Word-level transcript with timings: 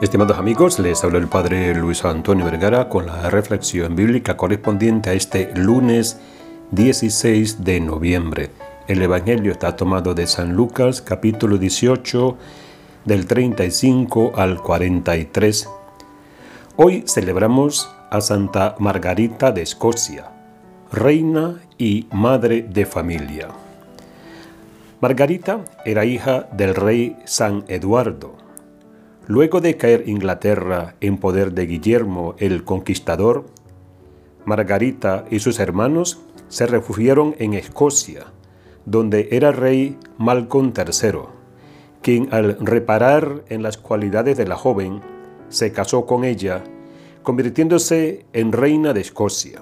Estimados 0.00 0.38
amigos, 0.38 0.78
les 0.78 1.02
habla 1.02 1.18
el 1.18 1.26
Padre 1.26 1.74
Luis 1.74 2.04
Antonio 2.04 2.44
Vergara 2.44 2.88
con 2.88 3.06
la 3.06 3.30
reflexión 3.30 3.96
bíblica 3.96 4.36
correspondiente 4.36 5.10
a 5.10 5.14
este 5.14 5.50
lunes 5.56 6.20
16 6.70 7.64
de 7.64 7.80
noviembre. 7.80 8.50
El 8.86 9.02
Evangelio 9.02 9.50
está 9.50 9.74
tomado 9.74 10.14
de 10.14 10.28
San 10.28 10.54
Lucas 10.54 11.02
capítulo 11.02 11.58
18 11.58 12.36
del 13.06 13.26
35 13.26 14.34
al 14.36 14.62
43. 14.62 15.68
Hoy 16.76 17.02
celebramos 17.08 17.90
a 18.08 18.20
Santa 18.20 18.76
Margarita 18.78 19.50
de 19.50 19.62
Escocia, 19.62 20.30
reina 20.92 21.60
y 21.76 22.06
madre 22.12 22.62
de 22.62 22.86
familia. 22.86 23.48
Margarita 25.00 25.58
era 25.84 26.04
hija 26.04 26.46
del 26.52 26.76
rey 26.76 27.16
San 27.24 27.64
Eduardo 27.66 28.47
Luego 29.28 29.60
de 29.60 29.76
caer 29.76 30.08
Inglaterra 30.08 30.94
en 31.02 31.18
poder 31.18 31.52
de 31.52 31.66
Guillermo 31.66 32.34
el 32.38 32.64
Conquistador, 32.64 33.44
Margarita 34.46 35.26
y 35.30 35.40
sus 35.40 35.60
hermanos 35.60 36.18
se 36.48 36.66
refugiaron 36.66 37.36
en 37.38 37.52
Escocia, 37.52 38.28
donde 38.86 39.28
era 39.32 39.52
rey 39.52 39.98
Malcolm 40.16 40.72
III, 40.74 41.18
quien 42.00 42.32
al 42.32 42.56
reparar 42.58 43.44
en 43.50 43.62
las 43.62 43.76
cualidades 43.76 44.38
de 44.38 44.48
la 44.48 44.56
joven, 44.56 45.02
se 45.50 45.72
casó 45.72 46.06
con 46.06 46.24
ella, 46.24 46.64
convirtiéndose 47.22 48.24
en 48.32 48.50
reina 48.50 48.94
de 48.94 49.02
Escocia. 49.02 49.60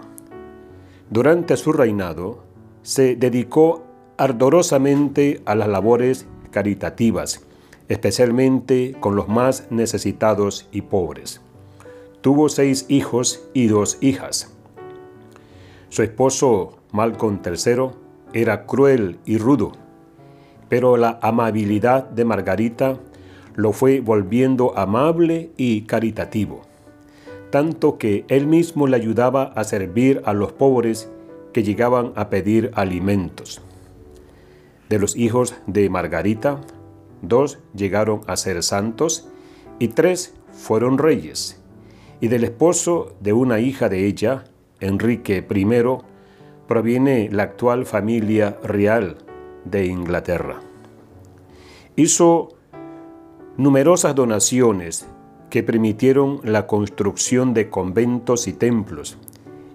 Durante 1.11 1.56
su 1.56 1.73
reinado, 1.73 2.45
se 2.83 3.17
dedicó 3.17 3.83
ardorosamente 4.17 5.42
a 5.45 5.56
las 5.56 5.67
labores 5.67 6.28
caritativas 6.53 7.45
especialmente 7.89 8.97
con 9.01 9.17
los 9.17 9.29
más 9.29 9.67
necesitados 9.71 10.69
y 10.73 10.83
pobres. 10.83 11.41
Tuvo 12.20 12.48
seis 12.48 12.87
hijos 12.89 13.48
y 13.55 13.69
dos 13.69 13.98
hijas. 14.01 14.53
Su 15.89 16.03
esposo, 16.03 16.78
Malcolm 16.93 17.41
III, 17.45 17.91
era 18.33 18.67
cruel 18.67 19.19
y 19.25 19.39
rudo, 19.39 19.73
pero 20.69 20.97
la 20.97 21.19
amabilidad 21.23 22.09
de 22.11 22.25
Margarita 22.25 22.98
lo 23.55 23.73
fue 23.73 24.00
volviendo 24.00 24.77
amable 24.77 25.50
y 25.56 25.83
caritativo, 25.83 26.62
tanto 27.50 27.97
que 27.97 28.25
él 28.28 28.47
mismo 28.47 28.87
le 28.87 28.97
ayudaba 28.97 29.45
a 29.55 29.65
servir 29.65 30.21
a 30.25 30.34
los 30.34 30.53
pobres 30.53 31.09
que 31.53 31.62
llegaban 31.62 32.12
a 32.17 32.28
pedir 32.28 32.71
alimentos. 32.75 33.62
De 34.91 34.98
los 34.98 35.17
hijos 35.17 35.55
de 35.67 35.89
Margarita, 35.89 36.61
dos 37.22 37.59
llegaron 37.75 38.20
a 38.27 38.36
ser 38.36 38.62
santos 38.62 39.28
y 39.78 39.89
tres 39.89 40.34
fueron 40.53 40.98
reyes. 40.98 41.61
Y 42.20 42.28
del 42.28 42.45
esposo 42.45 43.14
de 43.20 43.33
una 43.33 43.61
hija 43.61 43.89
de 43.89 44.06
ella, 44.06 44.45
Enrique 44.81 45.47
I, 45.48 45.67
proviene 46.67 47.28
la 47.31 47.44
actual 47.44 47.87
familia 47.87 48.59
real 48.62 49.19
de 49.64 49.87
Inglaterra. 49.87 50.61
Hizo 51.94 52.56
numerosas 53.56 54.14
donaciones 54.14 55.06
que 55.50 55.62
permitieron 55.62 56.41
la 56.44 56.67
construcción 56.67 57.55
de 57.55 57.70
conventos 57.70 58.48
y 58.48 58.53
templos 58.53 59.19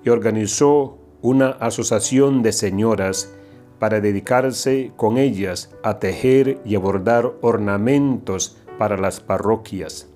y 0.03 0.09
organizó 0.09 0.97
una 1.21 1.49
asociación 1.49 2.43
de 2.43 2.51
señoras 2.51 3.33
para 3.81 3.99
dedicarse 3.99 4.91
con 4.95 5.17
ellas 5.17 5.71
a 5.81 5.97
tejer 5.97 6.61
y 6.63 6.75
a 6.75 6.79
bordar 6.79 7.33
ornamentos 7.41 8.55
para 8.77 8.95
las 8.95 9.21
parroquias. 9.21 10.07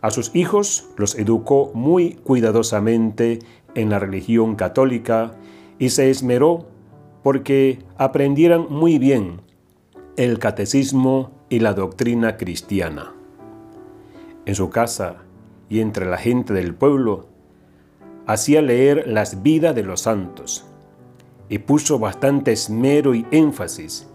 A 0.00 0.10
sus 0.10 0.34
hijos 0.34 0.88
los 0.96 1.14
educó 1.18 1.72
muy 1.74 2.14
cuidadosamente 2.14 3.40
en 3.74 3.90
la 3.90 3.98
religión 3.98 4.56
católica 4.56 5.32
y 5.78 5.90
se 5.90 6.08
esmeró 6.08 6.68
porque 7.22 7.80
aprendieran 7.98 8.64
muy 8.70 8.98
bien 8.98 9.42
el 10.16 10.38
catecismo 10.38 11.32
y 11.50 11.58
la 11.58 11.74
doctrina 11.74 12.38
cristiana. 12.38 13.12
En 14.46 14.54
su 14.54 14.70
casa 14.70 15.16
y 15.68 15.80
entre 15.80 16.06
la 16.06 16.16
gente 16.16 16.54
del 16.54 16.74
pueblo, 16.74 17.26
hacía 18.26 18.62
leer 18.62 19.06
las 19.06 19.42
vidas 19.42 19.74
de 19.74 19.82
los 19.82 20.00
santos 20.00 20.64
y 21.50 21.58
puso 21.58 21.98
bastante 21.98 22.52
esmero 22.52 23.14
y 23.14 23.26
énfasis 23.32 24.06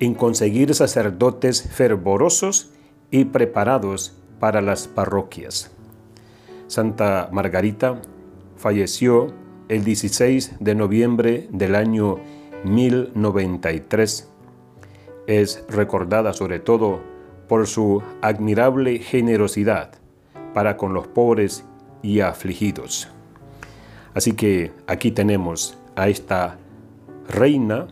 en 0.00 0.14
conseguir 0.14 0.74
sacerdotes 0.74 1.62
fervorosos 1.62 2.70
y 3.10 3.26
preparados 3.26 4.14
para 4.40 4.62
las 4.62 4.88
parroquias. 4.88 5.70
Santa 6.66 7.28
Margarita 7.30 8.00
falleció 8.56 9.34
el 9.68 9.84
16 9.84 10.56
de 10.60 10.74
noviembre 10.74 11.48
del 11.52 11.74
año 11.74 12.20
1093. 12.64 14.28
Es 15.26 15.64
recordada 15.68 16.32
sobre 16.32 16.58
todo 16.58 17.00
por 17.48 17.66
su 17.66 18.02
admirable 18.22 18.98
generosidad 18.98 19.92
para 20.54 20.78
con 20.78 20.94
los 20.94 21.06
pobres 21.06 21.64
y 22.02 22.20
afligidos. 22.20 23.08
Así 24.14 24.32
que 24.32 24.72
aquí 24.86 25.10
tenemos 25.10 25.76
a 25.94 26.08
esta 26.08 26.56
reina 27.28 27.88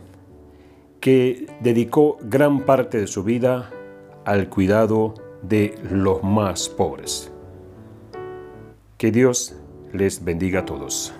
que 0.99 1.47
dedicó 1.61 2.17
gran 2.21 2.61
parte 2.65 2.99
de 2.99 3.07
su 3.07 3.23
vida 3.23 3.69
al 4.25 4.49
cuidado 4.49 5.13
de 5.41 5.75
los 5.89 6.23
más 6.23 6.67
pobres. 6.69 7.31
Que 8.97 9.11
Dios 9.11 9.55
les 9.93 10.23
bendiga 10.23 10.61
a 10.61 10.65
todos. 10.65 11.13